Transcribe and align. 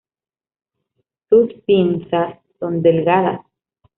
Sus 1.29 1.53
pinzas 1.67 2.39
son 2.59 2.81
delgadas. 2.81 3.39